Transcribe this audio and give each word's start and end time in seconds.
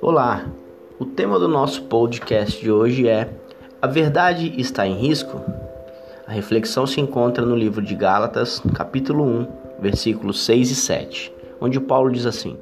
Olá, 0.00 0.46
o 1.00 1.04
tema 1.04 1.38
do 1.38 1.48
nosso 1.48 1.82
podcast 1.84 2.60
de 2.60 2.70
hoje 2.70 3.08
é 3.08 3.28
A 3.82 3.88
verdade 3.88 4.54
está 4.56 4.86
em 4.86 4.94
risco? 4.94 5.40
A 6.26 6.32
reflexão 6.32 6.86
se 6.86 7.00
encontra 7.00 7.44
no 7.44 7.56
livro 7.56 7.82
de 7.82 7.96
Gálatas, 7.96 8.62
capítulo 8.72 9.24
1, 9.24 9.46
versículos 9.80 10.44
6 10.44 10.70
e 10.70 10.74
7, 10.76 11.32
onde 11.60 11.80
Paulo 11.80 12.12
diz 12.12 12.26
assim: 12.26 12.56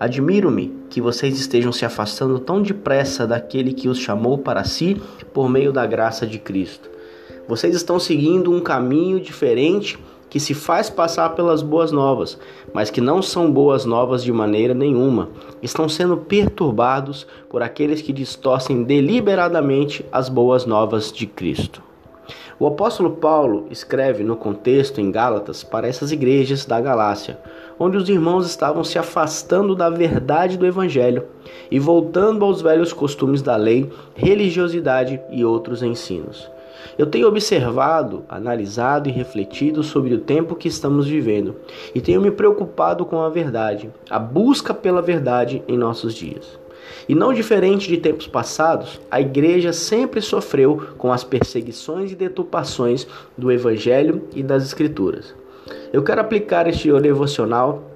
Admiro-me 0.00 0.74
que 0.88 1.00
vocês 1.00 1.38
estejam 1.38 1.72
se 1.72 1.84
afastando 1.84 2.38
tão 2.38 2.62
depressa 2.62 3.26
daquele 3.26 3.74
que 3.74 3.88
os 3.88 3.98
chamou 3.98 4.38
para 4.38 4.64
si 4.64 5.02
por 5.34 5.50
meio 5.50 5.72
da 5.72 5.84
graça 5.84 6.26
de 6.26 6.38
Cristo. 6.38 6.88
Vocês 7.46 7.74
estão 7.74 8.00
seguindo 8.00 8.50
um 8.50 8.60
caminho 8.60 9.20
diferente 9.20 9.98
que 10.34 10.40
se 10.40 10.52
faz 10.52 10.90
passar 10.90 11.36
pelas 11.36 11.62
boas 11.62 11.92
novas, 11.92 12.36
mas 12.72 12.90
que 12.90 13.00
não 13.00 13.22
são 13.22 13.48
boas 13.48 13.84
novas 13.84 14.24
de 14.24 14.32
maneira 14.32 14.74
nenhuma. 14.74 15.28
Estão 15.62 15.88
sendo 15.88 16.16
perturbados 16.16 17.24
por 17.48 17.62
aqueles 17.62 18.02
que 18.02 18.12
distorcem 18.12 18.82
deliberadamente 18.82 20.04
as 20.10 20.28
boas 20.28 20.66
novas 20.66 21.12
de 21.12 21.24
Cristo. 21.24 21.80
O 22.58 22.66
apóstolo 22.66 23.12
Paulo 23.12 23.68
escreve 23.70 24.24
no 24.24 24.34
contexto 24.34 25.00
em 25.00 25.08
Gálatas 25.08 25.62
para 25.62 25.86
essas 25.86 26.10
igrejas 26.10 26.66
da 26.66 26.80
Galácia, 26.80 27.38
onde 27.78 27.96
os 27.96 28.08
irmãos 28.08 28.44
estavam 28.44 28.82
se 28.82 28.98
afastando 28.98 29.76
da 29.76 29.88
verdade 29.88 30.58
do 30.58 30.66
evangelho 30.66 31.26
e 31.70 31.78
voltando 31.78 32.44
aos 32.44 32.60
velhos 32.60 32.92
costumes 32.92 33.40
da 33.40 33.54
lei, 33.54 33.88
religiosidade 34.16 35.20
e 35.30 35.44
outros 35.44 35.80
ensinos. 35.80 36.52
Eu 36.98 37.06
tenho 37.06 37.28
observado, 37.28 38.24
analisado 38.28 39.08
e 39.08 39.12
refletido 39.12 39.82
sobre 39.82 40.14
o 40.14 40.20
tempo 40.20 40.54
que 40.54 40.68
estamos 40.68 41.06
vivendo 41.06 41.56
e 41.94 42.00
tenho 42.00 42.20
me 42.20 42.30
preocupado 42.30 43.04
com 43.04 43.20
a 43.20 43.28
verdade, 43.28 43.90
a 44.08 44.18
busca 44.18 44.72
pela 44.72 45.02
verdade 45.02 45.62
em 45.66 45.76
nossos 45.76 46.14
dias. 46.14 46.58
E 47.08 47.14
não 47.14 47.32
diferente 47.32 47.88
de 47.88 47.96
tempos 47.96 48.26
passados, 48.26 49.00
a 49.10 49.20
igreja 49.20 49.72
sempre 49.72 50.20
sofreu 50.20 50.88
com 50.96 51.12
as 51.12 51.24
perseguições 51.24 52.12
e 52.12 52.14
deturpações 52.14 53.06
do 53.36 53.50
Evangelho 53.50 54.28
e 54.34 54.42
das 54.42 54.64
Escrituras. 54.64 55.34
Eu 55.92 56.02
quero 56.02 56.20
aplicar 56.20 56.66
este 56.66 56.92
devocional 57.00 57.90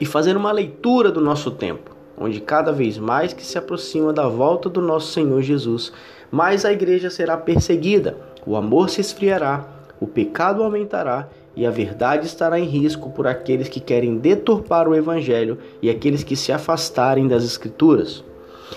e 0.00 0.06
fazer 0.06 0.36
uma 0.36 0.52
leitura 0.52 1.10
do 1.10 1.20
nosso 1.20 1.50
tempo, 1.50 1.94
onde 2.18 2.40
cada 2.40 2.72
vez 2.72 2.98
mais 2.98 3.32
que 3.32 3.44
se 3.44 3.58
aproxima 3.58 4.12
da 4.12 4.28
volta 4.28 4.68
do 4.68 4.80
nosso 4.80 5.12
Senhor 5.12 5.40
Jesus, 5.42 5.92
mais 6.30 6.64
a 6.64 6.72
igreja 6.72 7.10
será 7.10 7.36
perseguida 7.36 8.16
o 8.46 8.56
amor 8.56 8.90
se 8.90 9.00
esfriará, 9.00 9.66
o 10.00 10.06
pecado 10.06 10.62
aumentará 10.62 11.28
e 11.54 11.66
a 11.66 11.70
verdade 11.70 12.26
estará 12.26 12.58
em 12.58 12.64
risco 12.64 13.10
por 13.10 13.26
aqueles 13.26 13.68
que 13.68 13.80
querem 13.80 14.16
deturpar 14.16 14.88
o 14.88 14.94
Evangelho 14.94 15.58
e 15.82 15.90
aqueles 15.90 16.24
que 16.24 16.36
se 16.36 16.52
afastarem 16.52 17.28
das 17.28 17.44
Escrituras. 17.44 18.24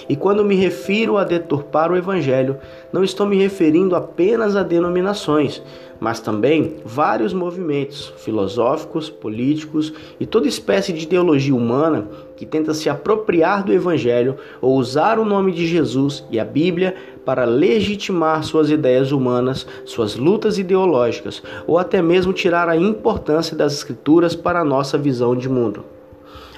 E 0.08 0.16
quando 0.16 0.44
me 0.44 0.56
refiro 0.56 1.18
a 1.18 1.24
deturpar 1.24 1.92
o 1.92 1.98
Evangelho, 1.98 2.58
não 2.92 3.04
estou 3.04 3.26
me 3.26 3.38
referindo 3.38 3.96
apenas 3.96 4.56
a 4.56 4.64
denominações, 4.64 5.62
mas 6.00 6.20
também 6.20 6.76
vários 6.84 7.34
movimentos 7.34 8.14
filosóficos, 8.18 9.10
políticos 9.10 9.94
e 10.20 10.26
toda 10.26 10.48
espécie 10.48 10.92
de 10.92 11.04
ideologia 11.04 11.56
humana 11.56 12.08
que 12.36 12.46
tenta 12.46 12.74
se 12.74 12.90
apropriar 12.90 13.64
do 13.64 13.72
Evangelho 13.72 14.36
ou 14.62 14.76
usar 14.76 15.18
o 15.18 15.26
nome 15.26 15.52
de 15.54 15.66
Jesus 15.66 16.26
e 16.30 16.40
a 16.40 16.46
Bíblia 16.46 16.96
para 17.24 17.46
legitimar 17.46 18.44
suas 18.44 18.70
ideias 18.70 19.12
humanas, 19.12 19.66
suas 19.86 20.16
lutas 20.16 20.58
ideológicas 20.58 21.42
ou 21.66 21.78
até 21.78 22.02
mesmo 22.02 22.34
tirar 22.34 22.68
a 22.68 22.76
importância 22.76 23.56
das 23.56 23.74
Escrituras 23.74 24.36
para 24.36 24.60
a 24.60 24.66
nossa 24.66 24.98
visão 24.98 25.36
de 25.36 25.48
mundo. 25.48 25.86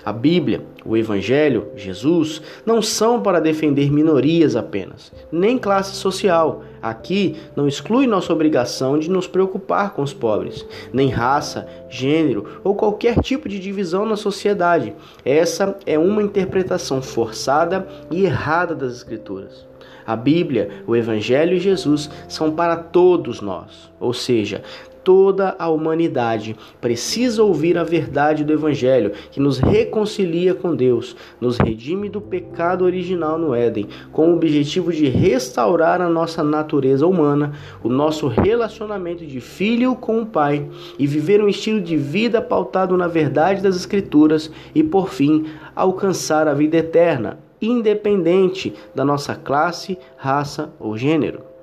A 0.06 0.14
Bíblia, 0.14 0.64
o 0.86 0.96
Evangelho, 0.96 1.70
Jesus, 1.76 2.40
não 2.64 2.80
são 2.80 3.20
para 3.24 3.42
defender 3.42 3.92
minorias 3.92 4.56
apenas, 4.56 5.12
nem 5.32 5.58
classe 5.58 5.96
social. 5.96 6.64
Aqui 6.80 7.36
não 7.56 7.68
exclui 7.68 8.06
nossa 8.06 8.32
obrigação 8.32 9.00
de 9.00 9.10
nos 9.10 9.28
preocupar 9.28 9.96
com 9.96 10.04
os 10.04 10.14
pobres, 10.14 10.64
nem 10.94 11.10
raça, 11.10 11.68
gênero 11.90 12.60
ou 12.64 12.76
qualquer 12.76 13.20
tipo 13.20 13.50
de 13.50 13.60
divisão 13.60 14.06
na 14.06 14.16
sociedade. 14.16 14.94
Essa 15.26 15.76
é 15.88 15.98
uma 15.98 16.22
interpretação 16.22 17.02
forçada 17.02 17.88
e 18.12 18.26
errada 18.26 18.76
das 18.76 18.94
Escrituras. 18.94 19.66
A 20.06 20.16
Bíblia, 20.16 20.70
o 20.86 20.96
Evangelho 20.96 21.58
e 21.58 21.60
Jesus 21.60 22.12
são 22.28 22.52
para 22.52 22.76
todos 22.76 23.42
nós, 23.42 23.92
ou 24.00 24.14
seja, 24.14 24.62
toda 25.06 25.56
a 25.60 25.70
humanidade 25.70 26.58
precisa 26.82 27.44
ouvir 27.44 27.78
a 27.78 27.84
verdade 27.84 28.44
do 28.44 28.52
Evangelho, 28.52 29.12
que 29.32 29.40
nos 29.40 29.60
reconcilia 29.60 30.56
com 30.56 30.76
Deus, 30.76 31.16
nos 31.40 31.58
redime 31.58 32.10
do 32.10 32.20
pecado 32.20 32.84
original 32.84 33.38
no 33.38 33.54
Éden, 33.54 33.88
com 34.12 34.32
o 34.32 34.36
objetivo 34.36 34.92
de 34.92 35.08
restaurar 35.08 36.02
a 36.02 36.10
nossa 36.10 36.44
natureza 36.44 37.06
humana, 37.06 37.54
o 37.84 37.88
nosso 37.88 38.28
relacionamento 38.28 39.24
de 39.24 39.40
filho 39.40 39.96
com 39.96 40.22
o 40.22 40.26
Pai 40.26 40.68
e 40.98 41.06
viver 41.06 41.42
um 41.42 41.48
estilo 41.48 41.80
de 41.80 41.96
vida 41.96 42.42
pautado 42.42 42.98
na 42.98 43.08
verdade 43.08 43.62
das 43.62 43.76
Escrituras 43.76 44.52
e, 44.74 44.84
por 44.84 45.10
fim, 45.10 45.46
alcançar 45.76 46.48
a 46.48 46.54
vida 46.54 46.78
eterna 46.78 47.40
independente 47.62 48.74
da 48.94 49.06
nossa 49.06 49.34
classe, 49.34 49.98
raça 50.18 50.74
ou 50.80 50.98
gênero. 50.98 51.55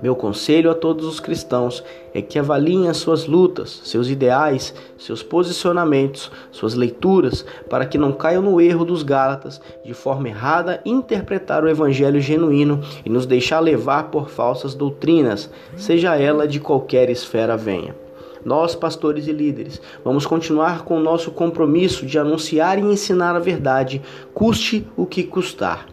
Meu 0.00 0.16
conselho 0.16 0.70
a 0.70 0.74
todos 0.74 1.06
os 1.06 1.20
cristãos 1.20 1.84
é 2.12 2.20
que 2.20 2.38
avaliem 2.38 2.88
as 2.88 2.96
suas 2.96 3.26
lutas, 3.26 3.80
seus 3.84 4.08
ideais, 4.08 4.74
seus 4.98 5.22
posicionamentos, 5.22 6.30
suas 6.50 6.74
leituras, 6.74 7.44
para 7.70 7.86
que 7.86 7.98
não 7.98 8.12
caiam 8.12 8.42
no 8.42 8.60
erro 8.60 8.84
dos 8.84 9.02
Gálatas, 9.02 9.60
de 9.84 9.94
forma 9.94 10.28
errada 10.28 10.80
interpretar 10.84 11.62
o 11.62 11.68
evangelho 11.68 12.20
genuíno 12.20 12.80
e 13.04 13.08
nos 13.08 13.26
deixar 13.26 13.60
levar 13.60 14.10
por 14.10 14.28
falsas 14.28 14.74
doutrinas, 14.74 15.50
seja 15.76 16.16
ela 16.16 16.48
de 16.48 16.58
qualquer 16.58 17.08
esfera 17.08 17.56
venha. 17.56 17.94
Nós, 18.44 18.74
pastores 18.74 19.28
e 19.28 19.32
líderes, 19.32 19.80
vamos 20.04 20.26
continuar 20.26 20.84
com 20.84 20.96
o 20.96 21.02
nosso 21.02 21.30
compromisso 21.30 22.04
de 22.04 22.18
anunciar 22.18 22.76
e 22.76 22.82
ensinar 22.82 23.36
a 23.36 23.40
verdade, 23.40 24.02
custe 24.34 24.84
o 24.96 25.06
que 25.06 25.22
custar. 25.22 25.91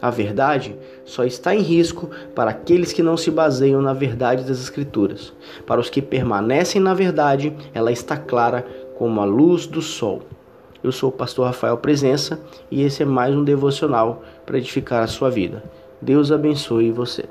A 0.00 0.08
verdade 0.08 0.76
só 1.04 1.24
está 1.24 1.54
em 1.54 1.60
risco 1.60 2.10
para 2.34 2.50
aqueles 2.50 2.92
que 2.92 3.02
não 3.02 3.16
se 3.16 3.30
baseiam 3.30 3.82
na 3.82 3.92
verdade 3.92 4.44
das 4.44 4.60
Escrituras. 4.60 5.32
Para 5.66 5.80
os 5.80 5.90
que 5.90 6.00
permanecem 6.00 6.80
na 6.80 6.94
verdade, 6.94 7.54
ela 7.74 7.92
está 7.92 8.16
clara 8.16 8.66
como 8.96 9.20
a 9.20 9.24
luz 9.24 9.66
do 9.66 9.82
sol. 9.82 10.22
Eu 10.82 10.92
sou 10.92 11.10
o 11.10 11.12
pastor 11.12 11.46
Rafael 11.46 11.76
Presença 11.76 12.40
e 12.70 12.82
esse 12.82 13.02
é 13.02 13.06
mais 13.06 13.34
um 13.34 13.44
devocional 13.44 14.22
para 14.46 14.56
edificar 14.56 15.02
a 15.02 15.06
sua 15.06 15.30
vida. 15.30 15.62
Deus 16.00 16.32
abençoe 16.32 16.90
você. 16.90 17.26